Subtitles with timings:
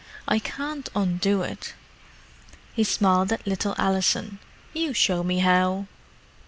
[0.27, 1.75] "I can't undo it."
[2.73, 4.39] He smiled at little Alison.
[4.73, 5.85] "You show me how."